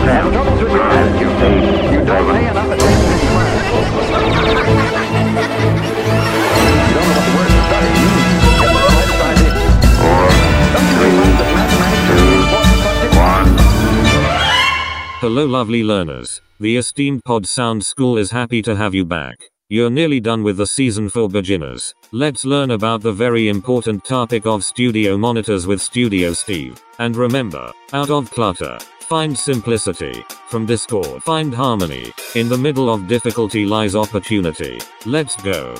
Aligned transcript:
seven, 0.00 0.32
eight, 0.32 1.20
You 1.92 2.00
don't 2.04 2.26
pay 2.32 2.44
enough 2.48 2.70
attention 2.72 3.08
in 3.12 3.18
class. 3.32 3.62
You 5.62 6.94
don't 6.94 7.08
know 7.08 7.16
what 7.16 7.24
the 7.26 7.32
word 7.36 7.52
study 7.68 7.90
means. 8.00 8.42
You 8.42 8.68
have 8.68 8.76
the 8.76 8.84
slightest 8.86 9.20
idea. 9.30 9.54
four, 10.00 10.26
Don't 10.72 10.88
you 10.90 10.96
realize 11.02 11.36
that 11.40 11.50
mathematics 11.56 12.08
is 12.12 12.20
an 12.22 12.28
important 12.42 12.78
subject? 12.82 13.14
one. 13.16 13.48
Hello, 15.20 15.44
lovely 15.46 15.82
learners. 15.84 16.40
The 16.60 16.76
esteemed 16.76 17.22
Pod 17.24 17.46
Sound 17.46 17.84
School 17.84 18.18
is 18.18 18.30
happy 18.30 18.62
to 18.62 18.74
have 18.76 18.94
you 18.94 19.04
back. 19.04 19.36
You're 19.68 19.90
nearly 19.90 20.20
done 20.20 20.42
with 20.42 20.58
the 20.58 20.66
season 20.66 21.08
for 21.08 21.28
beginners. 21.28 21.94
Let's 22.12 22.44
learn 22.44 22.72
about 22.72 23.00
the 23.00 23.12
very 23.12 23.48
important 23.48 24.04
topic 24.04 24.44
of 24.46 24.64
studio 24.64 25.16
monitors 25.16 25.66
with 25.66 25.80
Studio 25.80 26.34
Steve. 26.34 26.82
And 26.98 27.16
remember, 27.16 27.72
out 27.94 28.10
of 28.10 28.30
clutter, 28.30 28.78
find 29.12 29.38
simplicity. 29.38 30.24
From 30.48 30.64
discord, 30.64 31.22
find 31.22 31.52
harmony. 31.52 32.10
In 32.34 32.48
the 32.48 32.56
middle 32.56 32.88
of 32.88 33.08
difficulty 33.08 33.66
lies 33.66 33.94
opportunity. 33.94 34.80
Let's 35.04 35.36
go. 35.36 35.74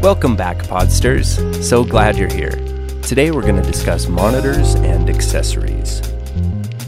Welcome 0.00 0.34
back, 0.34 0.56
Podsters. 0.60 1.62
So 1.62 1.84
glad 1.84 2.16
you're 2.16 2.32
here. 2.32 2.56
Today 3.02 3.30
we're 3.30 3.42
going 3.42 3.62
to 3.62 3.70
discuss 3.70 4.08
monitors 4.08 4.76
and 4.76 5.10
accessories. 5.10 6.00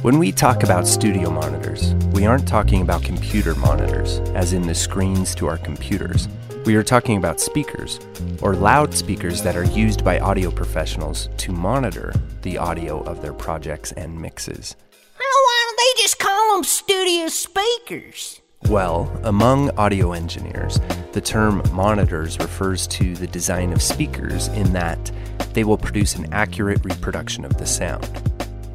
When 0.01 0.19
we 0.19 0.33
talk 0.33 0.63
about 0.63 0.87
studio 0.87 1.31
monitors, 1.31 1.93
we 2.15 2.25
aren't 2.25 2.49
talking 2.49 2.81
about 2.81 3.03
computer 3.03 3.55
monitors, 3.55 4.21
as 4.35 4.55
in 4.55 4.63
the 4.63 4.75
screens 4.75 5.35
to 5.35 5.47
our 5.47 5.59
computers. 5.59 6.27
We 6.65 6.77
are 6.77 6.83
talking 6.83 7.19
about 7.19 7.41
speakers, 7.41 8.01
or 8.41 8.55
loudspeakers 8.55 9.43
that 9.43 9.55
are 9.55 9.65
used 9.65 10.03
by 10.03 10.19
audio 10.19 10.51
professionals 10.51 11.29
to 11.37 11.53
monitor 11.53 12.15
the 12.41 12.57
audio 12.57 13.03
of 13.03 13.21
their 13.21 13.35
projects 13.35 13.93
and 13.93 14.19
mixes. 14.19 14.75
Well, 14.93 15.29
why 15.45 15.65
don't 15.67 15.77
they 15.77 16.03
just 16.03 16.19
call 16.19 16.55
them 16.55 16.65
studio 16.65 17.29
speakers? 17.29 18.41
Well, 18.71 19.15
among 19.25 19.77
audio 19.77 20.13
engineers, 20.13 20.81
the 21.13 21.21
term 21.21 21.63
monitors 21.75 22.39
refers 22.39 22.87
to 22.87 23.15
the 23.15 23.27
design 23.27 23.71
of 23.75 23.83
speakers 23.83 24.49
in 24.49 24.73
that 24.73 25.13
they 25.53 25.65
will 25.65 25.77
produce 25.77 26.15
an 26.15 26.33
accurate 26.33 26.83
reproduction 26.83 27.45
of 27.45 27.59
the 27.59 27.67
sound. 27.67 28.34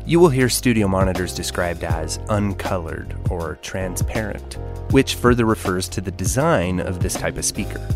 You 0.09 0.19
will 0.19 0.29
hear 0.29 0.49
studio 0.49 0.87
monitors 0.87 1.35
described 1.35 1.83
as 1.83 2.17
uncolored 2.29 3.15
or 3.29 3.59
transparent, 3.61 4.57
which 4.89 5.13
further 5.13 5.45
refers 5.45 5.87
to 5.89 6.01
the 6.01 6.09
design 6.09 6.79
of 6.79 6.99
this 6.99 7.13
type 7.13 7.37
of 7.37 7.45
speaker. 7.45 7.87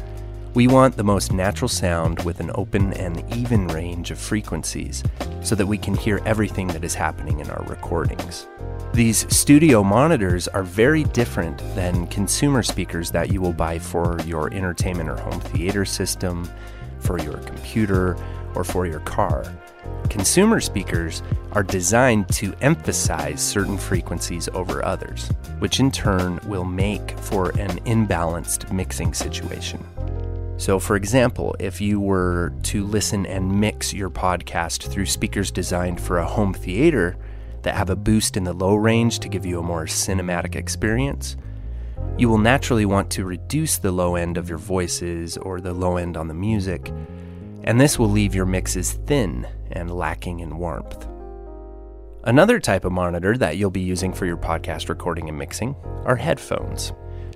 We 0.53 0.67
want 0.67 0.95
the 0.95 1.03
most 1.03 1.33
natural 1.33 1.70
sound 1.70 2.23
with 2.23 2.39
an 2.39 2.52
open 2.53 2.94
and 2.94 3.28
even 3.36 3.66
range 3.66 4.11
of 4.11 4.20
frequencies 4.20 5.03
so 5.42 5.55
that 5.55 5.66
we 5.66 5.80
can 5.80 5.95
hear 5.95 6.22
everything 6.23 6.67
that 6.67 6.83
is 6.83 6.94
happening 6.94 7.39
in 7.39 7.50
our 7.50 7.64
recordings. 7.64 8.48
These 8.94 9.25
studio 9.36 9.83
monitors 9.83 10.48
are 10.48 10.61
very 10.61 11.05
different 11.05 11.58
than 11.73 12.05
consumer 12.05 12.61
speakers 12.61 13.09
that 13.09 13.31
you 13.31 13.42
will 13.42 13.53
buy 13.53 13.80
for 13.80 14.20
your 14.27 14.53
entertainment 14.53 15.09
or 15.09 15.17
home 15.17 15.39
theater 15.39 15.83
system, 15.83 16.48
for 17.00 17.17
your 17.17 17.38
computer, 17.38 18.16
or 18.53 18.64
for 18.64 18.86
your 18.86 19.00
car. 19.00 19.52
Consumer 20.09 20.59
speakers 20.59 21.23
are 21.53 21.64
designed 21.64 22.30
to 22.30 22.53
emphasize 22.62 23.42
certain 23.42 23.78
frequencies 23.78 24.48
over 24.53 24.86
others, 24.86 25.30
which 25.59 25.80
in 25.80 25.92
turn 25.92 26.39
will 26.45 26.66
make 26.66 27.17
for 27.20 27.50
an 27.59 27.80
imbalanced 27.86 28.72
mixing 28.72 29.14
situation. 29.14 29.84
So, 30.58 30.80
for 30.80 30.95
example, 30.95 31.56
if 31.59 31.81
you 31.81 32.00
were 32.00 32.54
to 32.64 32.86
listen 32.86 33.26
and 33.26 33.59
mix 33.59 33.94
your 33.94 34.09
podcast 34.09 34.84
through 34.92 35.08
speakers 35.08 35.52
designed 35.52 36.00
for 36.00 36.20
a 36.20 36.28
home 36.28 36.54
theater 36.54 37.17
that 37.64 37.76
have 37.76 37.89
a 37.89 37.95
boost 37.95 38.38
in 38.38 38.44
the 38.44 38.54
low 38.54 38.76
range 38.76 39.20
to 39.20 39.30
give 39.30 39.45
you 39.45 39.59
a 39.59 39.64
more 39.64 39.86
cinematic 39.86 40.56
experience, 40.56 41.36
you 42.17 42.30
will 42.30 42.38
naturally 42.38 42.86
want 42.86 43.10
to 43.11 43.26
reduce 43.26 43.77
the 43.77 43.92
low 43.92 44.16
end 44.16 44.38
of 44.38 44.48
your 44.48 44.60
voices 44.60 45.38
or 45.38 45.60
the 45.60 45.73
low 45.73 45.98
end 45.98 46.16
on 46.16 46.27
the 46.27 46.33
music, 46.33 46.92
and 47.63 47.79
this 47.79 47.97
will 47.97 48.09
leave 48.09 48.35
your 48.35 48.45
mixes 48.45 48.93
thin 49.05 49.47
and 49.71 49.95
lacking 49.95 50.39
in 50.39 50.57
warmth. 50.57 51.07
Another 52.25 52.59
type 52.59 52.85
of 52.85 52.91
monitor 52.91 53.37
that 53.37 53.57
you'll 53.57 53.69
be 53.69 53.81
using 53.81 54.13
for 54.13 54.25
your 54.25 54.37
podcast 54.37 54.87
recording 54.87 55.27
and 55.27 55.37
mixing 55.37 55.75
are 56.05 56.15
headphones. 56.15 56.93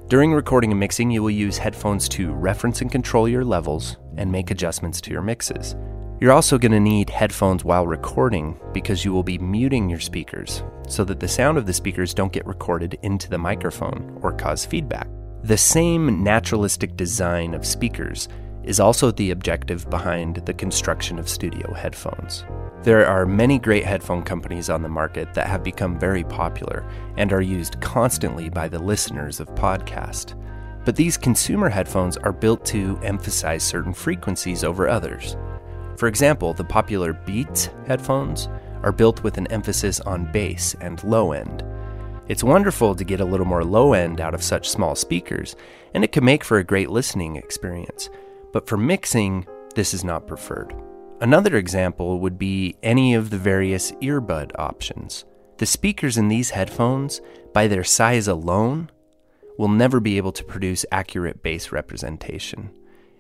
During 0.08 0.34
recording 0.34 0.72
and 0.72 0.80
mixing, 0.80 1.12
you 1.12 1.22
will 1.22 1.30
use 1.30 1.58
headphones 1.58 2.08
to 2.10 2.34
reference 2.34 2.80
and 2.80 2.90
control 2.90 3.28
your 3.28 3.44
levels 3.44 3.98
and 4.16 4.32
make 4.32 4.50
adjustments 4.50 5.02
to 5.02 5.12
your 5.12 5.22
mixes. 5.22 5.76
You're 6.22 6.32
also 6.32 6.58
going 6.58 6.72
to 6.72 6.80
need 6.80 7.10
headphones 7.10 7.66
while 7.66 7.86
recording 7.86 8.60
because 8.74 9.04
you 9.04 9.12
will 9.12 9.24
be 9.24 9.38
muting 9.38 9.90
your 9.90 10.00
speakers 10.00 10.64
so 10.88 11.04
that 11.04 11.20
the 11.20 11.28
sound 11.28 11.58
of 11.58 11.66
the 11.66 11.74
speakers 11.74 12.14
don't 12.14 12.32
get 12.32 12.48
recorded 12.48 12.98
into 13.04 13.30
the 13.30 13.38
microphone 13.38 14.18
or 14.22 14.32
cause 14.32 14.66
feedback. 14.66 15.10
The 15.44 15.58
same 15.58 16.24
naturalistic 16.24 16.96
design 16.96 17.54
of 17.54 17.66
speakers 17.66 18.30
is 18.68 18.80
also 18.80 19.12
the 19.12 19.32
objective 19.32 19.90
behind 19.90 20.36
the 20.46 20.54
construction 20.54 21.18
of 21.18 21.30
studio 21.30 21.74
headphones. 21.74 22.46
There 22.84 23.08
are 23.08 23.26
many 23.26 23.60
great 23.60 23.86
headphone 23.86 24.24
companies 24.24 24.70
on 24.70 24.82
the 24.82 24.90
market 24.90 25.34
that 25.34 25.48
have 25.48 25.64
become 25.64 25.98
very 25.98 26.24
popular 26.24 26.86
and 27.16 27.32
are 27.32 27.42
used 27.42 27.80
constantly 27.82 28.50
by 28.50 28.68
the 28.68 28.80
listeners 28.80 29.40
of 29.40 29.48
podcast. 29.56 30.36
But 30.86 30.96
these 30.96 31.18
consumer 31.18 31.70
headphones 31.70 32.18
are 32.18 32.32
built 32.32 32.66
to 32.66 33.00
emphasize 33.04 33.64
certain 33.64 33.94
frequencies 33.94 34.64
over 34.64 34.88
others. 34.88 35.38
For 35.98 36.08
example, 36.08 36.54
the 36.54 36.64
popular 36.64 37.14
Beats 37.14 37.70
headphones 37.88 38.48
are 38.84 38.92
built 38.92 39.24
with 39.24 39.38
an 39.38 39.48
emphasis 39.48 40.00
on 40.02 40.32
bass 40.32 40.76
and 40.82 41.04
low 41.04 41.32
end. 41.32 41.64
It's 42.28 42.44
wonderful 42.44 42.94
to 42.96 43.04
get 43.04 43.22
a 43.22 43.26
little 43.26 43.46
more 43.46 43.64
low 43.64 43.94
end 43.94 44.20
out 44.20 44.34
of 44.34 44.44
such 44.44 44.70
small 44.70 44.96
speakers, 44.96 45.56
and 45.94 46.04
it 46.04 46.12
can 46.12 46.26
make 46.26 46.44
for 46.44 46.58
a 46.58 46.64
great 46.64 46.90
listening 46.90 47.38
experience. 47.38 48.10
But 48.54 48.68
for 48.68 48.78
mixing, 48.78 49.46
this 49.76 49.94
is 49.94 50.04
not 50.04 50.28
preferred. 50.28 50.74
Another 51.20 51.56
example 51.56 52.20
would 52.20 52.38
be 52.38 52.76
any 52.84 53.14
of 53.16 53.30
the 53.30 53.38
various 53.38 53.92
earbud 53.94 54.52
options. 54.60 55.26
The 55.58 55.66
speakers 55.66 56.18
in 56.18 56.28
these 56.28 56.52
headphones, 56.52 57.22
by 57.54 57.68
their 57.68 57.84
size 57.84 58.28
alone, 58.28 58.92
will 59.58 59.68
never 59.68 60.00
be 60.00 60.18
able 60.18 60.32
to 60.32 60.44
produce 60.44 60.86
accurate 60.92 61.42
bass 61.42 61.72
representation. 61.72 62.70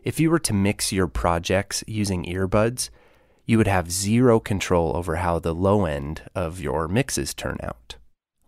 If 0.03 0.19
you 0.19 0.29
were 0.29 0.39
to 0.39 0.53
mix 0.53 0.93
your 0.93 1.07
projects 1.07 1.83
using 1.87 2.25
earbuds, 2.25 2.89
you 3.45 3.57
would 3.57 3.67
have 3.67 3.91
zero 3.91 4.39
control 4.39 4.95
over 4.95 5.17
how 5.17 5.39
the 5.39 5.55
low 5.55 5.85
end 5.85 6.21
of 6.35 6.59
your 6.61 6.87
mixes 6.87 7.33
turn 7.33 7.57
out. 7.61 7.96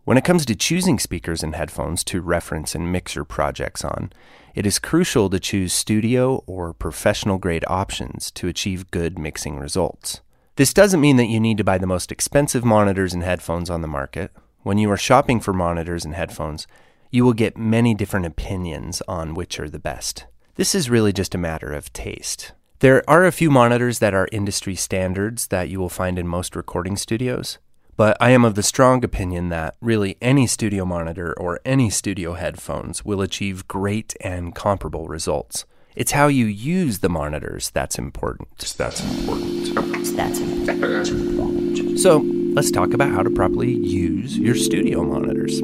When 0.09 0.17
it 0.17 0.23
comes 0.23 0.43
to 0.47 0.55
choosing 0.55 0.97
speakers 0.97 1.43
and 1.43 1.53
headphones 1.53 2.03
to 2.05 2.19
reference 2.19 2.73
and 2.73 2.91
mix 2.91 3.13
your 3.13 3.25
projects 3.25 3.85
on, 3.85 4.11
it 4.55 4.65
is 4.65 4.79
crucial 4.79 5.29
to 5.29 5.39
choose 5.39 5.71
studio 5.71 6.43
or 6.47 6.73
professional 6.73 7.37
grade 7.37 7.63
options 7.67 8.31
to 8.31 8.47
achieve 8.47 8.89
good 8.89 9.19
mixing 9.19 9.59
results. 9.59 10.21
This 10.55 10.73
doesn't 10.73 10.99
mean 10.99 11.17
that 11.17 11.27
you 11.27 11.39
need 11.39 11.59
to 11.59 11.63
buy 11.63 11.77
the 11.77 11.85
most 11.85 12.11
expensive 12.11 12.65
monitors 12.65 13.13
and 13.13 13.21
headphones 13.21 13.69
on 13.69 13.83
the 13.83 13.87
market. 13.87 14.31
When 14.63 14.79
you 14.79 14.89
are 14.89 14.97
shopping 14.97 15.39
for 15.39 15.53
monitors 15.53 16.05
and 16.05 16.15
headphones, 16.15 16.65
you 17.11 17.23
will 17.23 17.33
get 17.33 17.55
many 17.55 17.93
different 17.93 18.25
opinions 18.25 19.03
on 19.07 19.35
which 19.35 19.59
are 19.59 19.69
the 19.69 19.77
best. 19.77 20.25
This 20.55 20.73
is 20.73 20.89
really 20.89 21.13
just 21.13 21.35
a 21.35 21.37
matter 21.37 21.71
of 21.71 21.93
taste. 21.93 22.53
There 22.79 23.07
are 23.07 23.25
a 23.25 23.31
few 23.31 23.51
monitors 23.51 23.99
that 23.99 24.15
are 24.15 24.27
industry 24.31 24.73
standards 24.73 25.49
that 25.49 25.69
you 25.69 25.79
will 25.79 25.87
find 25.87 26.17
in 26.17 26.27
most 26.27 26.55
recording 26.55 26.97
studios, 26.97 27.59
but 27.99 28.15
I 28.21 28.29
am 28.29 28.45
of 28.45 28.55
the 28.55 28.63
strong 28.63 29.03
opinion 29.03 29.49
that 29.49 29.75
really 29.81 30.15
any 30.21 30.47
studio 30.47 30.85
monitor 30.85 31.37
or 31.37 31.59
any 31.65 31.89
studio 31.89 32.33
headphones 32.33 33.03
will 33.03 33.19
achieve 33.19 33.67
great 33.67 34.15
and 34.21 34.55
comparable 34.55 35.09
results. 35.09 35.65
It's 35.97 36.13
how 36.13 36.27
you 36.27 36.45
use 36.45 36.99
the 36.99 37.09
monitors 37.09 37.71
that's 37.71 37.99
important. 37.99 38.47
That's 38.77 39.01
important. 39.01 40.15
That's 40.15 40.39
important. 40.39 42.00
So, 42.00 42.19
let's 42.53 42.71
talk 42.71 42.94
about 42.94 43.12
how 43.12 43.21
to 43.21 43.29
properly 43.29 43.74
use 43.74 44.38
your 44.38 44.56
studio 44.56 45.03
monitors. 45.03 45.62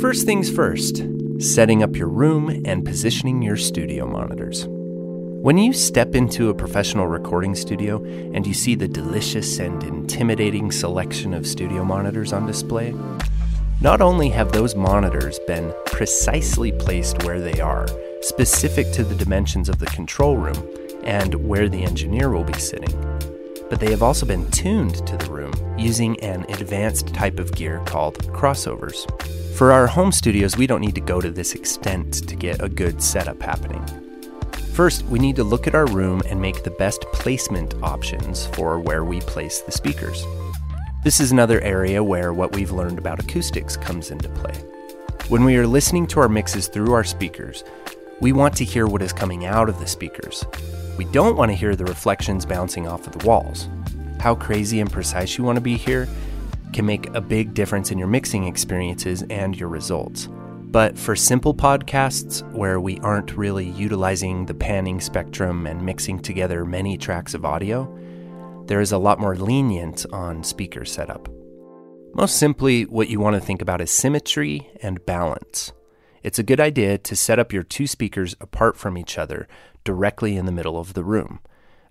First 0.00 0.26
things 0.26 0.50
first, 0.50 1.04
setting 1.38 1.84
up 1.84 1.94
your 1.94 2.08
room 2.08 2.60
and 2.64 2.84
positioning 2.84 3.40
your 3.40 3.56
studio 3.56 4.08
monitors. 4.08 4.66
When 5.42 5.58
you 5.58 5.72
step 5.72 6.14
into 6.14 6.50
a 6.50 6.54
professional 6.54 7.08
recording 7.08 7.56
studio 7.56 8.00
and 8.04 8.46
you 8.46 8.54
see 8.54 8.76
the 8.76 8.86
delicious 8.86 9.58
and 9.58 9.82
intimidating 9.82 10.70
selection 10.70 11.34
of 11.34 11.48
studio 11.48 11.82
monitors 11.82 12.32
on 12.32 12.46
display, 12.46 12.94
not 13.80 14.00
only 14.00 14.28
have 14.28 14.52
those 14.52 14.76
monitors 14.76 15.40
been 15.48 15.74
precisely 15.86 16.70
placed 16.70 17.24
where 17.24 17.40
they 17.40 17.60
are, 17.60 17.88
specific 18.20 18.92
to 18.92 19.02
the 19.02 19.16
dimensions 19.16 19.68
of 19.68 19.80
the 19.80 19.86
control 19.86 20.36
room 20.36 20.64
and 21.02 21.34
where 21.34 21.68
the 21.68 21.82
engineer 21.82 22.30
will 22.30 22.44
be 22.44 22.60
sitting, 22.60 22.96
but 23.68 23.80
they 23.80 23.90
have 23.90 24.04
also 24.04 24.24
been 24.24 24.48
tuned 24.52 25.04
to 25.08 25.16
the 25.16 25.28
room 25.28 25.52
using 25.76 26.20
an 26.20 26.46
advanced 26.50 27.08
type 27.08 27.40
of 27.40 27.50
gear 27.56 27.82
called 27.84 28.16
crossovers. 28.28 29.10
For 29.56 29.72
our 29.72 29.88
home 29.88 30.12
studios, 30.12 30.56
we 30.56 30.68
don't 30.68 30.80
need 30.80 30.94
to 30.94 31.00
go 31.00 31.20
to 31.20 31.32
this 31.32 31.56
extent 31.56 32.28
to 32.28 32.36
get 32.36 32.62
a 32.62 32.68
good 32.68 33.02
setup 33.02 33.42
happening. 33.42 34.01
First, 34.72 35.04
we 35.04 35.18
need 35.18 35.36
to 35.36 35.44
look 35.44 35.66
at 35.66 35.74
our 35.74 35.84
room 35.86 36.22
and 36.30 36.40
make 36.40 36.62
the 36.62 36.70
best 36.70 37.02
placement 37.12 37.74
options 37.82 38.46
for 38.46 38.80
where 38.80 39.04
we 39.04 39.20
place 39.20 39.60
the 39.60 39.70
speakers. 39.70 40.24
This 41.04 41.20
is 41.20 41.30
another 41.30 41.60
area 41.60 42.02
where 42.02 42.32
what 42.32 42.54
we've 42.54 42.72
learned 42.72 42.96
about 42.96 43.20
acoustics 43.20 43.76
comes 43.76 44.10
into 44.10 44.30
play. 44.30 44.54
When 45.28 45.44
we 45.44 45.58
are 45.58 45.66
listening 45.66 46.06
to 46.08 46.20
our 46.20 46.28
mixes 46.28 46.68
through 46.68 46.94
our 46.94 47.04
speakers, 47.04 47.64
we 48.22 48.32
want 48.32 48.56
to 48.56 48.64
hear 48.64 48.86
what 48.86 49.02
is 49.02 49.12
coming 49.12 49.44
out 49.44 49.68
of 49.68 49.78
the 49.78 49.86
speakers. 49.86 50.42
We 50.96 51.04
don't 51.04 51.36
want 51.36 51.50
to 51.50 51.56
hear 51.56 51.76
the 51.76 51.84
reflections 51.84 52.46
bouncing 52.46 52.88
off 52.88 53.06
of 53.06 53.18
the 53.18 53.26
walls. 53.26 53.68
How 54.20 54.34
crazy 54.34 54.80
and 54.80 54.90
precise 54.90 55.36
you 55.36 55.44
want 55.44 55.56
to 55.56 55.62
be 55.62 55.76
here 55.76 56.08
can 56.72 56.86
make 56.86 57.14
a 57.14 57.20
big 57.20 57.52
difference 57.52 57.90
in 57.90 57.98
your 57.98 58.08
mixing 58.08 58.46
experiences 58.46 59.22
and 59.28 59.54
your 59.54 59.68
results. 59.68 60.30
But 60.72 60.98
for 60.98 61.14
simple 61.14 61.54
podcasts 61.54 62.40
where 62.54 62.80
we 62.80 62.98
aren't 63.00 63.36
really 63.36 63.66
utilizing 63.68 64.46
the 64.46 64.54
panning 64.54 65.02
spectrum 65.02 65.66
and 65.66 65.84
mixing 65.84 66.18
together 66.18 66.64
many 66.64 66.96
tracks 66.96 67.34
of 67.34 67.44
audio, 67.44 67.94
there 68.68 68.80
is 68.80 68.90
a 68.90 68.96
lot 68.96 69.20
more 69.20 69.36
lenient 69.36 70.06
on 70.14 70.42
speaker 70.42 70.86
setup. 70.86 71.28
Most 72.14 72.38
simply, 72.38 72.86
what 72.86 73.10
you 73.10 73.20
want 73.20 73.34
to 73.36 73.40
think 73.40 73.60
about 73.60 73.82
is 73.82 73.90
symmetry 73.90 74.70
and 74.82 75.04
balance. 75.04 75.74
It's 76.22 76.38
a 76.38 76.42
good 76.42 76.58
idea 76.58 76.96
to 76.96 77.16
set 77.16 77.38
up 77.38 77.52
your 77.52 77.64
two 77.64 77.86
speakers 77.86 78.34
apart 78.40 78.78
from 78.78 78.96
each 78.96 79.18
other 79.18 79.46
directly 79.84 80.38
in 80.38 80.46
the 80.46 80.52
middle 80.52 80.78
of 80.78 80.94
the 80.94 81.04
room, 81.04 81.40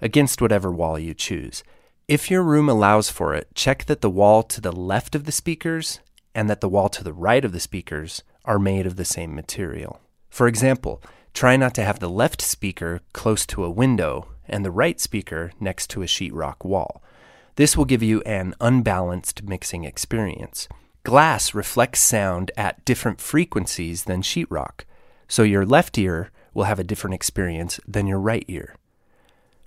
against 0.01 0.41
whatever 0.41 0.71
wall 0.71 0.97
you 0.97 1.13
choose. 1.13 1.63
If 2.07 2.31
your 2.31 2.41
room 2.41 2.67
allows 2.67 3.11
for 3.11 3.35
it, 3.35 3.53
check 3.53 3.85
that 3.85 4.01
the 4.01 4.09
wall 4.09 4.41
to 4.41 4.59
the 4.59 4.71
left 4.71 5.13
of 5.13 5.25
the 5.25 5.31
speakers 5.31 5.99
and 6.33 6.49
that 6.49 6.61
the 6.61 6.69
wall 6.69 6.89
to 6.89 7.03
the 7.03 7.13
right 7.13 7.45
of 7.45 7.51
the 7.51 7.59
speakers 7.59 8.23
are 8.45 8.59
made 8.59 8.85
of 8.85 8.95
the 8.95 9.05
same 9.05 9.35
material. 9.35 9.99
For 10.29 10.47
example, 10.47 11.01
try 11.33 11.57
not 11.57 11.73
to 11.75 11.83
have 11.83 11.99
the 11.99 12.09
left 12.09 12.41
speaker 12.41 13.01
close 13.13 13.45
to 13.47 13.63
a 13.63 13.69
window 13.69 14.27
and 14.47 14.65
the 14.65 14.71
right 14.71 14.99
speaker 14.99 15.51
next 15.59 15.89
to 15.91 16.01
a 16.01 16.07
sheetrock 16.07 16.65
wall. 16.65 17.01
This 17.55 17.77
will 17.77 17.85
give 17.85 18.03
you 18.03 18.21
an 18.21 18.53
unbalanced 18.59 19.43
mixing 19.43 19.83
experience. 19.83 20.67
Glass 21.03 21.53
reflects 21.53 21.99
sound 21.99 22.51
at 22.55 22.83
different 22.85 23.19
frequencies 23.19 24.03
than 24.03 24.21
sheetrock, 24.21 24.81
so 25.27 25.43
your 25.43 25.65
left 25.65 25.97
ear 25.97 26.31
will 26.53 26.65
have 26.65 26.79
a 26.79 26.83
different 26.83 27.13
experience 27.13 27.79
than 27.87 28.07
your 28.07 28.19
right 28.19 28.45
ear. 28.47 28.75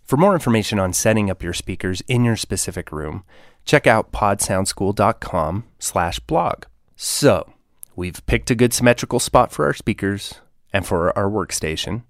For 0.05 0.19
more 0.19 0.35
information 0.35 0.79
on 0.79 0.93
setting 0.93 1.31
up 1.31 1.43
your 1.43 1.55
speakers 1.55 2.03
in 2.03 2.25
your 2.25 2.37
specific 2.37 2.93
room, 2.93 3.25
check 3.65 3.87
out 3.87 4.13
podsoundschool.com 4.13 5.65
slash 5.79 6.19
blog. 6.21 6.65
So, 6.95 7.54
we've 7.97 8.25
picked 8.27 8.51
a 8.51 8.55
good 8.55 8.73
symmetrical 8.73 9.21
spot 9.21 9.53
for 9.53 9.65
our 9.67 9.75
speakers 9.75 10.35
and 10.73 10.87
for 10.87 11.17
our 11.17 11.31
workstation. 11.31 12.03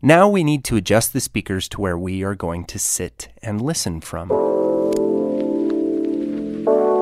Now 0.00 0.28
we 0.28 0.44
need 0.44 0.64
to 0.64 0.76
adjust 0.76 1.12
the 1.12 1.20
speakers 1.20 1.68
to 1.70 1.80
where 1.80 1.98
we 1.98 2.22
are 2.22 2.34
going 2.34 2.64
to 2.66 2.78
sit 2.78 3.28
and 3.42 3.60
listen 3.60 4.00
from. 4.00 4.28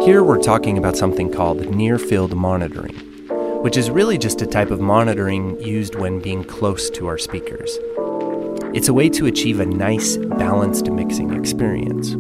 Here 0.03 0.23
we're 0.23 0.43
talking 0.43 0.79
about 0.79 0.97
something 0.97 1.31
called 1.31 1.75
near 1.75 1.99
field 1.99 2.35
monitoring, 2.35 2.97
which 3.63 3.77
is 3.77 3.91
really 3.91 4.19
just 4.19 4.43
a 4.43 4.47
type 4.47 4.71
of 4.71 4.81
monitoring 4.81 5.61
used 5.61 5.95
when 5.97 6.21
being 6.21 6.45
close 6.45 6.89
to 6.91 7.07
our 7.07 7.19
speakers. 7.19 7.79
It's 8.75 8.89
a 8.89 8.95
way 8.95 9.09
to 9.11 9.27
achieve 9.27 9.61
a 9.61 9.67
nice, 9.67 10.17
balanced 10.17 10.91
mixing 10.91 11.35
experience. 11.35 12.11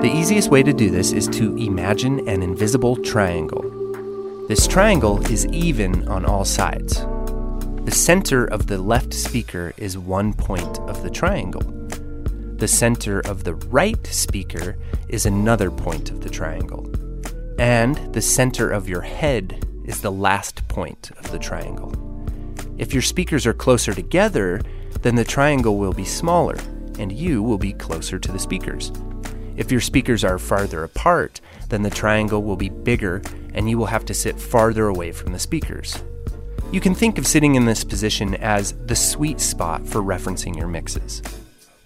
The 0.00 0.12
easiest 0.12 0.50
way 0.50 0.62
to 0.62 0.72
do 0.72 0.90
this 0.90 1.12
is 1.12 1.26
to 1.28 1.56
imagine 1.56 2.28
an 2.28 2.42
invisible 2.42 2.96
triangle. 2.96 3.73
This 4.46 4.66
triangle 4.66 5.24
is 5.32 5.46
even 5.46 6.06
on 6.06 6.26
all 6.26 6.44
sides. 6.44 6.96
The 7.86 7.90
center 7.90 8.44
of 8.44 8.66
the 8.66 8.76
left 8.76 9.14
speaker 9.14 9.72
is 9.78 9.96
one 9.96 10.34
point 10.34 10.78
of 10.80 11.02
the 11.02 11.08
triangle. 11.08 11.62
The 12.58 12.68
center 12.68 13.20
of 13.20 13.44
the 13.44 13.54
right 13.54 14.06
speaker 14.06 14.76
is 15.08 15.24
another 15.24 15.70
point 15.70 16.10
of 16.10 16.20
the 16.20 16.28
triangle. 16.28 16.92
And 17.58 17.96
the 18.12 18.20
center 18.20 18.70
of 18.70 18.86
your 18.86 19.00
head 19.00 19.66
is 19.86 20.02
the 20.02 20.12
last 20.12 20.68
point 20.68 21.10
of 21.16 21.32
the 21.32 21.38
triangle. 21.38 21.94
If 22.76 22.92
your 22.92 23.02
speakers 23.02 23.46
are 23.46 23.54
closer 23.54 23.94
together, 23.94 24.60
then 25.00 25.14
the 25.14 25.24
triangle 25.24 25.78
will 25.78 25.94
be 25.94 26.04
smaller 26.04 26.58
and 26.98 27.10
you 27.10 27.42
will 27.42 27.56
be 27.56 27.72
closer 27.72 28.18
to 28.18 28.30
the 28.30 28.38
speakers. 28.38 28.92
If 29.56 29.70
your 29.70 29.80
speakers 29.80 30.24
are 30.24 30.38
farther 30.38 30.82
apart, 30.82 31.40
then 31.68 31.82
the 31.82 31.90
triangle 31.90 32.42
will 32.42 32.56
be 32.56 32.68
bigger 32.68 33.22
and 33.54 33.70
you 33.70 33.78
will 33.78 33.86
have 33.86 34.04
to 34.06 34.14
sit 34.14 34.40
farther 34.40 34.88
away 34.88 35.12
from 35.12 35.32
the 35.32 35.38
speakers. 35.38 36.02
You 36.72 36.80
can 36.80 36.94
think 36.94 37.18
of 37.18 37.26
sitting 37.26 37.54
in 37.54 37.66
this 37.66 37.84
position 37.84 38.34
as 38.36 38.72
the 38.86 38.96
sweet 38.96 39.40
spot 39.40 39.86
for 39.86 40.02
referencing 40.02 40.56
your 40.56 40.66
mixes. 40.66 41.22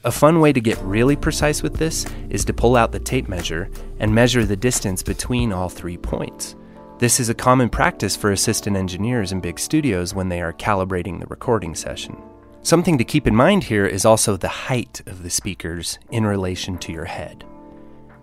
A 0.04 0.12
fun 0.12 0.40
way 0.40 0.52
to 0.52 0.60
get 0.60 0.78
really 0.78 1.16
precise 1.16 1.62
with 1.62 1.74
this 1.74 2.06
is 2.30 2.44
to 2.46 2.54
pull 2.54 2.76
out 2.76 2.92
the 2.92 3.00
tape 3.00 3.28
measure 3.28 3.68
and 3.98 4.14
measure 4.14 4.46
the 4.46 4.56
distance 4.56 5.02
between 5.02 5.52
all 5.52 5.68
three 5.68 5.98
points. 5.98 6.54
This 6.98 7.20
is 7.20 7.28
a 7.28 7.34
common 7.34 7.68
practice 7.68 8.16
for 8.16 8.32
assistant 8.32 8.76
engineers 8.76 9.30
in 9.30 9.40
big 9.40 9.58
studios 9.58 10.14
when 10.14 10.30
they 10.30 10.40
are 10.40 10.52
calibrating 10.54 11.20
the 11.20 11.26
recording 11.26 11.74
session. 11.74 12.16
Something 12.62 12.96
to 12.98 13.04
keep 13.04 13.26
in 13.26 13.36
mind 13.36 13.64
here 13.64 13.86
is 13.86 14.04
also 14.04 14.36
the 14.36 14.48
height 14.48 15.02
of 15.06 15.22
the 15.22 15.30
speakers 15.30 15.98
in 16.10 16.24
relation 16.24 16.78
to 16.78 16.92
your 16.92 17.04
head. 17.04 17.44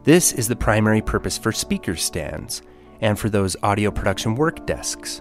This 0.05 0.33
is 0.33 0.47
the 0.47 0.55
primary 0.55 1.01
purpose 1.01 1.35
for 1.35 1.51
speaker 1.51 1.95
stands 1.95 2.61
and 3.01 3.17
for 3.17 3.27
those 3.27 3.55
audio 3.63 3.89
production 3.89 4.35
work 4.35 4.67
desks 4.67 5.19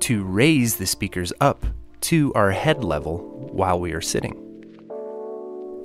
to 0.00 0.24
raise 0.24 0.76
the 0.76 0.86
speakers 0.86 1.30
up 1.42 1.66
to 2.00 2.32
our 2.32 2.50
head 2.50 2.82
level 2.82 3.18
while 3.52 3.78
we 3.78 3.92
are 3.92 4.00
sitting. 4.00 4.34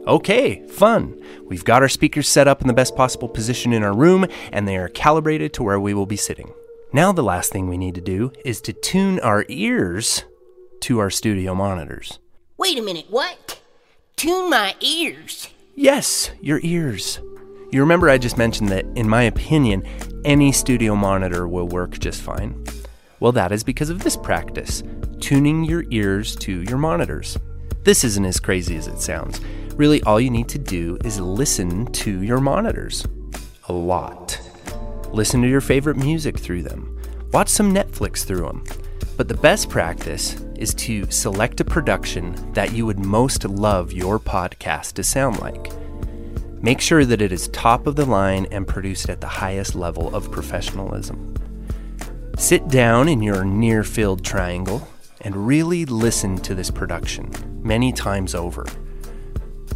Okay, 0.07 0.65
fun. 0.67 1.21
We've 1.47 1.65
got 1.65 1.81
our 1.81 1.89
speakers 1.89 2.29
set 2.29 2.47
up 2.47 2.61
in 2.61 2.67
the 2.67 2.73
best 2.73 2.95
possible 2.95 3.27
position 3.27 3.73
in 3.73 3.83
our 3.83 3.93
room, 3.93 4.25
and 4.53 4.65
they 4.65 4.77
are 4.77 4.87
calibrated 4.87 5.51
to 5.55 5.63
where 5.63 5.79
we 5.79 5.93
will 5.93 6.05
be 6.05 6.15
sitting. 6.15 6.53
Now, 6.93 7.11
the 7.11 7.23
last 7.23 7.51
thing 7.51 7.67
we 7.67 7.77
need 7.77 7.95
to 7.95 8.01
do 8.01 8.31
is 8.45 8.61
to 8.61 8.71
tune 8.71 9.19
our 9.19 9.43
ears 9.49 10.23
to 10.81 10.99
our 10.99 11.09
studio 11.09 11.53
monitors. 11.55 12.19
Wait 12.55 12.79
a 12.79 12.81
minute, 12.81 13.07
what? 13.09 13.59
Tune 14.15 14.49
my 14.49 14.75
ears. 14.79 15.49
Yes, 15.75 16.31
your 16.39 16.61
ears. 16.63 17.19
You 17.73 17.79
remember 17.79 18.07
I 18.07 18.19
just 18.19 18.37
mentioned 18.37 18.69
that, 18.69 18.85
in 18.93 19.09
my 19.09 19.23
opinion, 19.23 19.83
any 20.25 20.51
studio 20.51 20.95
monitor 20.95 21.47
will 21.47 21.67
work 21.67 21.97
just 21.97 22.21
fine. 22.21 22.63
Well, 23.19 23.31
that 23.31 23.51
is 23.51 23.63
because 23.63 23.89
of 23.89 24.03
this 24.03 24.15
practice 24.15 24.83
tuning 25.19 25.63
your 25.63 25.83
ears 25.89 26.35
to 26.35 26.61
your 26.61 26.77
monitors. 26.77 27.35
This 27.83 28.03
isn't 28.03 28.25
as 28.25 28.39
crazy 28.39 28.77
as 28.77 28.85
it 28.85 28.99
sounds. 28.99 29.41
Really, 29.73 30.03
all 30.03 30.21
you 30.21 30.29
need 30.29 30.49
to 30.49 30.59
do 30.59 30.99
is 31.03 31.19
listen 31.19 31.91
to 31.93 32.21
your 32.21 32.39
monitors 32.39 33.07
a 33.67 33.73
lot. 33.73 34.39
Listen 35.11 35.41
to 35.41 35.49
your 35.49 35.59
favorite 35.59 35.97
music 35.97 36.37
through 36.37 36.61
them. 36.61 37.01
Watch 37.31 37.49
some 37.49 37.73
Netflix 37.73 38.23
through 38.23 38.41
them. 38.41 38.63
But 39.17 39.27
the 39.27 39.33
best 39.33 39.67
practice 39.71 40.39
is 40.57 40.75
to 40.75 41.09
select 41.09 41.59
a 41.59 41.65
production 41.65 42.53
that 42.53 42.73
you 42.73 42.85
would 42.85 42.99
most 42.99 43.45
love 43.45 43.91
your 43.91 44.19
podcast 44.19 44.93
to 44.93 45.03
sound 45.03 45.39
like. 45.39 45.71
Make 46.63 46.79
sure 46.79 47.03
that 47.03 47.21
it 47.21 47.33
is 47.33 47.49
top 47.49 47.87
of 47.87 47.97
the 47.97 48.05
line 48.05 48.47
and 48.49 48.65
produced 48.65 49.09
at 49.09 49.19
the 49.19 49.27
highest 49.27 49.75
level 49.75 50.15
of 50.15 50.31
professionalism. 50.31 51.35
Sit 52.37 52.69
down 52.69 53.09
in 53.09 53.21
your 53.21 53.43
near 53.43 53.83
field 53.83 54.23
triangle 54.23 54.87
and 55.19 55.45
really 55.45 55.83
listen 55.83 56.37
to 56.37 56.55
this 56.55 56.71
production 56.71 57.29
many 57.61 57.91
times 57.91 58.33
over. 58.33 58.65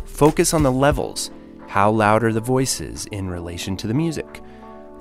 Focus 0.06 0.54
on 0.54 0.64
the 0.64 0.72
levels. 0.72 1.30
How 1.68 1.92
loud 1.92 2.24
are 2.24 2.32
the 2.32 2.40
voices 2.40 3.06
in 3.08 3.30
relation 3.30 3.76
to 3.76 3.88
the 3.88 3.94
music? 3.94 4.42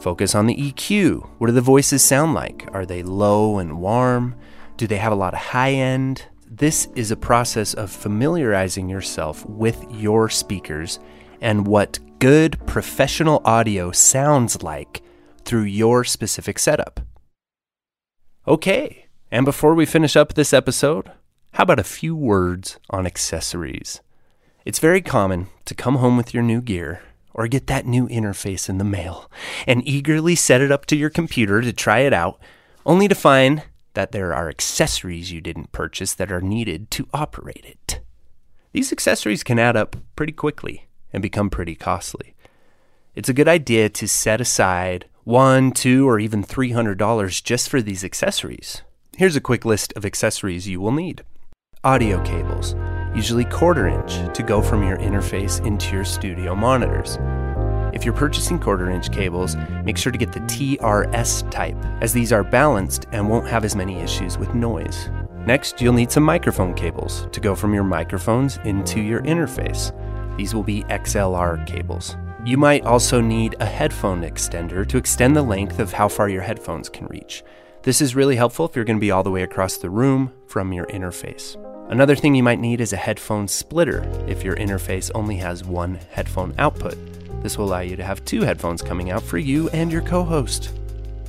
Focus 0.01 0.35
on 0.35 0.47
the 0.47 0.57
EQ. 0.57 1.29
What 1.39 1.47
do 1.47 1.53
the 1.53 1.61
voices 1.61 2.03
sound 2.03 2.35
like? 2.35 2.69
Are 2.73 2.85
they 2.85 3.05
low 3.05 3.59
and 3.59 3.79
warm? 3.79 4.35
Do 4.77 4.89
they 4.89 4.97
have 4.97 5.13
a 5.13 5.17
lot 5.17 5.35
of 5.35 5.41
high 5.41 5.75
end? 5.75 6.25
This 6.51 6.89
is 6.97 7.13
a 7.13 7.17
process 7.17 7.75
of 7.75 7.93
familiarizing 7.93 8.89
yourself 8.89 9.47
with 9.47 9.85
your 9.89 10.29
speakers 10.29 10.99
and 11.41 11.67
what 11.67 11.99
good 12.19 12.59
professional 12.67 13.43
audio 13.45 13.93
sounds 13.93 14.63
like 14.63 15.03
through 15.45 15.63
your 15.63 16.05
specific 16.05 16.59
setup. 16.59 17.01
Okay, 18.49 19.07
and 19.31 19.45
before 19.45 19.75
we 19.75 19.87
finish 19.87 20.17
up 20.17 20.35
this 20.35 20.53
episode, 20.53 21.11
how 21.53 21.65
about 21.65 21.79
a 21.79 21.85
few 21.85 22.15
words 22.15 22.79
on 22.91 23.07
accessories? 23.07 24.01
It's 24.65 24.79
very 24.79 25.01
common 25.01 25.49
to 25.65 25.75
come 25.75 25.97
home 25.97 26.17
with 26.17 26.35
your 26.35 26.43
new 26.43 26.61
gear 26.61 27.03
or 27.35 27.49
get 27.49 27.67
that 27.67 27.87
new 27.87 28.09
interface 28.09 28.69
in 28.69 28.79
the 28.79 28.85
mail 28.85 29.31
and 29.67 29.87
eagerly 29.87 30.35
set 30.35 30.61
it 30.61 30.73
up 30.73 30.87
to 30.87 30.97
your 30.97 31.11
computer 31.11 31.61
to 31.61 31.73
try 31.73 32.01
it 32.01 32.13
out, 32.13 32.41
only 32.85 33.09
to 33.09 33.15
find 33.15 33.63
that 33.95 34.13
there 34.13 34.35
are 34.35 34.49
accessories 34.49 35.33
you 35.33 35.41
didn't 35.41 35.73
purchase 35.73 36.15
that 36.15 36.33
are 36.33 36.41
needed 36.41 36.91
to 36.93 37.09
operate 37.13 37.65
it. 37.65 38.01
These 38.73 38.93
accessories 38.93 39.43
can 39.43 39.59
add 39.59 39.77
up 39.77 39.97
pretty 40.15 40.33
quickly 40.33 40.86
and 41.17 41.23
become 41.23 41.49
pretty 41.49 41.75
costly. 41.75 42.35
It's 43.15 43.31
a 43.31 43.35
good 43.35 43.49
idea 43.49 43.89
to 43.89 44.07
set 44.07 44.39
aside 44.39 45.07
one, 45.25 45.73
two, 45.73 46.07
or 46.07 46.21
even 46.21 46.45
$300 46.45 47.43
just 47.43 47.71
for 47.71 47.81
these 47.81 48.05
accessories. 48.05 48.83
Here's 49.17 49.35
a 49.35 49.41
quick 49.41 49.65
list 49.65 49.95
of 49.97 50.05
accessories 50.05 50.69
you 50.69 50.79
will 50.79 50.93
need 50.93 51.23
audio 51.83 52.23
cables, 52.23 52.77
usually 53.15 53.47
quarter 53.47 53.89
inch, 53.89 54.13
to 54.35 54.43
go 54.43 54.61
from 54.61 54.87
your 54.87 54.99
interface 54.99 55.65
into 55.65 55.95
your 55.95 56.05
studio 56.05 56.55
monitors. 56.55 57.17
If 57.95 58.05
you're 58.05 58.13
purchasing 58.13 58.59
quarter 58.59 58.91
inch 58.91 59.11
cables, 59.11 59.57
make 59.85 59.97
sure 59.97 60.13
to 60.13 60.19
get 60.19 60.33
the 60.35 60.41
TRS 60.41 61.51
type, 61.51 61.83
as 62.03 62.13
these 62.13 62.31
are 62.31 62.45
balanced 62.45 63.07
and 63.13 63.31
won't 63.31 63.49
have 63.49 63.65
as 63.65 63.75
many 63.75 63.97
issues 64.01 64.37
with 64.37 64.55
noise. 64.55 65.09
Next, 65.47 65.81
you'll 65.81 65.95
need 65.95 66.13
some 66.13 66.25
microphone 66.25 66.75
cables 66.75 67.27
to 67.33 67.41
go 67.41 67.55
from 67.55 67.73
your 67.73 67.85
microphones 67.85 68.59
into 68.65 69.01
your 69.01 69.23
interface. 69.23 69.93
These 70.37 70.55
will 70.55 70.63
be 70.63 70.83
XLR 70.85 71.67
cables. 71.67 72.17
You 72.45 72.57
might 72.57 72.85
also 72.85 73.21
need 73.21 73.57
a 73.59 73.67
headphone 73.67 74.23
extender 74.23 74.87
to 74.89 74.99
extend 74.99 75.35
the 75.35 75.43
length 75.43 75.81
of 75.81 75.93
how 75.93 76.09
far 76.09 76.29
your 76.29 76.43
headphones 76.43 76.89
can 76.89 77.07
reach. 77.07 77.43
This 77.83 78.01
is 78.01 78.15
really 78.15 78.37
helpful 78.37 78.67
if 78.67 78.77
you're 78.77 78.85
going 78.85 78.99
to 78.99 79.01
be 79.01 79.11
all 79.11 79.23
the 79.23 79.31
way 79.31 79.43
across 79.43 79.77
the 79.77 79.91
room 79.91 80.33
from 80.47 80.73
your 80.73 80.87
interface. 80.87 81.57
Another 81.91 82.17
thing 82.17 82.35
you 82.35 82.43
might 82.43 82.59
need 82.59 82.81
is 82.81 82.93
a 82.93 82.97
headphone 82.97 83.47
splitter 83.47 84.03
if 84.27 84.43
your 84.43 84.57
interface 84.57 85.11
only 85.15 85.37
has 85.37 85.65
one 85.65 85.95
headphone 86.11 86.55
output. 86.59 86.97
This 87.43 87.57
will 87.57 87.67
allow 87.67 87.81
you 87.81 87.97
to 87.97 88.05
have 88.05 88.25
two 88.25 88.43
headphones 88.43 88.83
coming 88.83 89.11
out 89.11 89.23
for 89.23 89.39
you 89.39 89.69
and 89.71 89.93
your 89.93 90.03
co 90.03 90.25
host. 90.25 90.73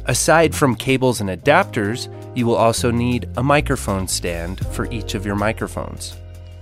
Aside 0.05 0.55
from 0.55 0.75
cables 0.75 1.21
and 1.21 1.29
adapters, 1.29 2.11
you 2.35 2.45
will 2.45 2.55
also 2.55 2.91
need 2.91 3.29
a 3.37 3.43
microphone 3.43 4.07
stand 4.07 4.65
for 4.67 4.89
each 4.91 5.15
of 5.15 5.25
your 5.25 5.35
microphones. 5.35 6.15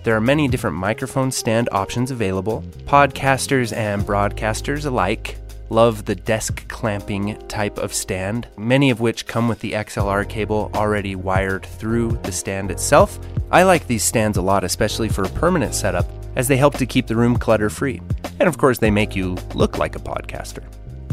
There 0.05 0.15
are 0.15 0.21
many 0.21 0.47
different 0.47 0.75
microphone 0.75 1.31
stand 1.31 1.67
options 1.71 2.11
available. 2.11 2.61
Podcasters 2.85 3.75
and 3.75 4.03
broadcasters 4.03 4.85
alike 4.85 5.39
love 5.71 6.05
the 6.05 6.13
desk 6.13 6.67
clamping 6.67 7.35
type 7.47 7.79
of 7.79 7.91
stand, 7.91 8.47
many 8.55 8.91
of 8.91 8.99
which 8.99 9.25
come 9.25 9.47
with 9.47 9.61
the 9.61 9.71
XLR 9.71 10.29
cable 10.29 10.69
already 10.75 11.15
wired 11.15 11.65
through 11.65 12.19
the 12.21 12.31
stand 12.31 12.69
itself. 12.69 13.17
I 13.49 13.63
like 13.63 13.87
these 13.87 14.03
stands 14.03 14.37
a 14.37 14.43
lot, 14.43 14.63
especially 14.63 15.09
for 15.09 15.23
a 15.23 15.29
permanent 15.29 15.73
setup, 15.73 16.05
as 16.35 16.47
they 16.47 16.57
help 16.57 16.75
to 16.75 16.85
keep 16.85 17.07
the 17.07 17.15
room 17.15 17.35
clutter 17.35 17.71
free. 17.71 17.99
And 18.39 18.47
of 18.47 18.59
course, 18.59 18.77
they 18.77 18.91
make 18.91 19.15
you 19.15 19.35
look 19.55 19.79
like 19.79 19.95
a 19.95 19.99
podcaster. 19.99 20.65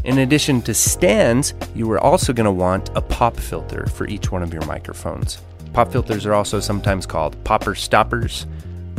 In 0.05 0.19
addition 0.19 0.61
to 0.61 0.75
stands, 0.75 1.55
you 1.75 1.91
are 1.93 2.01
also 2.01 2.35
going 2.35 2.45
to 2.45 2.53
want 2.53 2.91
a 2.95 3.01
pop 3.01 3.39
filter 3.39 3.87
for 3.87 4.07
each 4.07 4.31
one 4.31 4.43
of 4.43 4.53
your 4.53 4.67
microphones. 4.67 5.41
Pop 5.73 5.91
filters 5.91 6.27
are 6.27 6.35
also 6.35 6.61
sometimes 6.61 7.07
called 7.07 7.43
popper 7.43 7.75
stoppers 7.75 8.45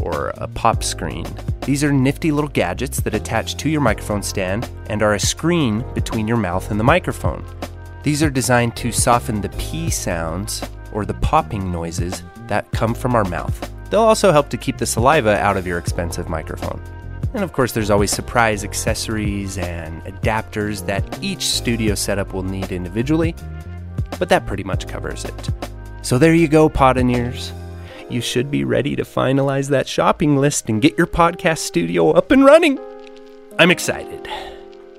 or 0.01 0.33
a 0.37 0.47
pop 0.47 0.83
screen. 0.83 1.25
These 1.65 1.83
are 1.83 1.91
nifty 1.91 2.31
little 2.31 2.49
gadgets 2.49 2.99
that 3.01 3.13
attach 3.13 3.55
to 3.57 3.69
your 3.69 3.81
microphone 3.81 4.21
stand 4.21 4.69
and 4.87 5.01
are 5.01 5.13
a 5.13 5.19
screen 5.19 5.85
between 5.93 6.27
your 6.27 6.37
mouth 6.37 6.71
and 6.71 6.79
the 6.79 6.83
microphone. 6.83 7.45
These 8.03 8.21
are 8.21 8.29
designed 8.29 8.75
to 8.77 8.91
soften 8.91 9.39
the 9.39 9.49
P 9.49 9.89
sounds 9.89 10.61
or 10.91 11.05
the 11.05 11.13
popping 11.15 11.71
noises 11.71 12.21
that 12.47 12.69
come 12.71 12.93
from 12.93 13.15
our 13.15 13.23
mouth. 13.23 13.71
They'll 13.89 14.01
also 14.01 14.31
help 14.31 14.49
to 14.49 14.57
keep 14.57 14.77
the 14.77 14.85
saliva 14.85 15.39
out 15.39 15.55
of 15.55 15.65
your 15.65 15.77
expensive 15.77 16.27
microphone. 16.27 16.81
And 17.33 17.43
of 17.43 17.53
course, 17.53 17.71
there's 17.71 17.89
always 17.89 18.11
surprise 18.11 18.63
accessories 18.63 19.57
and 19.57 20.03
adapters 20.03 20.85
that 20.85 21.23
each 21.23 21.45
studio 21.45 21.95
setup 21.95 22.33
will 22.33 22.43
need 22.43 22.71
individually, 22.71 23.35
but 24.19 24.29
that 24.29 24.45
pretty 24.45 24.63
much 24.63 24.87
covers 24.87 25.25
it. 25.25 25.49
So 26.01 26.17
there 26.17 26.35
you 26.35 26.47
go, 26.47 26.69
Podoneers 26.69 27.53
you 28.09 28.21
should 28.21 28.49
be 28.49 28.63
ready 28.63 28.95
to 28.95 29.03
finalize 29.03 29.69
that 29.69 29.87
shopping 29.87 30.37
list 30.37 30.69
and 30.69 30.81
get 30.81 30.97
your 30.97 31.07
podcast 31.07 31.59
studio 31.59 32.11
up 32.11 32.31
and 32.31 32.45
running. 32.45 32.79
I'm 33.59 33.71
excited. 33.71 34.27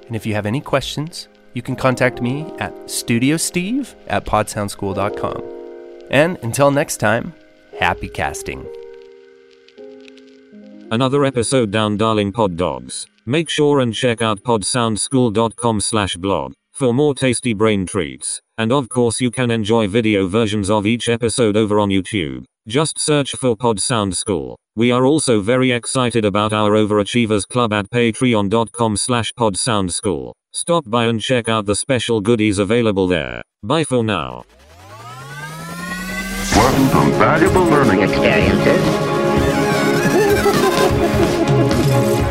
And 0.06 0.14
if 0.14 0.26
you 0.26 0.34
have 0.34 0.46
any 0.46 0.60
questions, 0.60 1.28
you 1.54 1.62
can 1.62 1.76
contact 1.76 2.20
me 2.20 2.52
at 2.58 2.72
studiosteve 2.86 3.94
at 4.06 4.24
podsoundschool.com. 4.24 5.42
And 6.10 6.38
until 6.42 6.70
next 6.70 6.98
time, 6.98 7.32
happy 7.78 8.08
casting. 8.08 8.66
Another 10.90 11.24
episode 11.24 11.70
down 11.70 11.96
darling 11.96 12.32
pod 12.32 12.56
dogs. 12.56 13.06
Make 13.26 13.48
sure 13.48 13.80
and 13.80 13.94
check 13.94 14.20
out 14.20 14.42
podsoundschool.com 14.42 15.80
slash 15.80 16.16
blog 16.16 16.52
for 16.72 16.92
more 16.92 17.14
tasty 17.14 17.54
brain 17.54 17.86
treats. 17.86 18.40
And 18.58 18.70
of 18.70 18.88
course 18.88 19.20
you 19.20 19.30
can 19.30 19.50
enjoy 19.50 19.88
video 19.88 20.26
versions 20.26 20.68
of 20.68 20.86
each 20.86 21.08
episode 21.08 21.56
over 21.56 21.80
on 21.80 21.88
YouTube. 21.88 22.44
Just 22.66 22.98
search 22.98 23.32
for 23.32 23.54
Pod 23.54 23.78
Sound 23.78 24.16
School. 24.16 24.56
We 24.74 24.90
are 24.90 25.04
also 25.04 25.42
very 25.42 25.70
excited 25.70 26.24
about 26.24 26.54
our 26.54 26.70
Overachievers 26.70 27.46
Club 27.46 27.74
at 27.74 27.90
patreon.com 27.90 28.96
slash 28.96 29.34
podsoundschool. 29.34 30.32
Stop 30.50 30.88
by 30.88 31.04
and 31.04 31.20
check 31.20 31.46
out 31.46 31.66
the 31.66 31.76
special 31.76 32.22
goodies 32.22 32.58
available 32.58 33.06
there. 33.06 33.42
Bye 33.62 33.84
for 33.84 34.02
now. 34.02 34.46
Learn 36.56 36.88
some 36.88 37.12
valuable 37.12 37.64
learning 37.64 38.00
experiences. 38.00 38.66
Eh? 38.66 39.04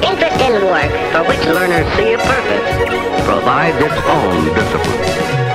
Interest 0.10 0.42
in 0.42 0.66
work 0.66 0.92
for 1.12 1.24
which 1.30 1.46
learners 1.46 1.86
see 1.94 2.14
a 2.14 2.18
purpose 2.18 3.24
provides 3.24 3.78
its 3.78 4.02
own 4.08 4.46
discipline. 4.56 5.53